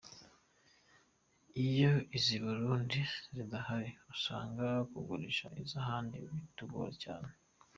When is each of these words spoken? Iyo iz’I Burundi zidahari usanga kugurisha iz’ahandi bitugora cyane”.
Iyo 1.65 1.91
iz’I 2.17 2.37
Burundi 2.45 2.99
zidahari 3.35 3.89
usanga 4.13 4.65
kugurisha 4.91 5.45
iz’ahandi 5.63 6.17
bitugora 6.35 6.91
cyane”. 7.03 7.29